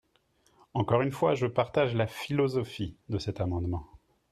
[0.73, 3.85] Encore une fois, je partage la philosophie de cet amendement.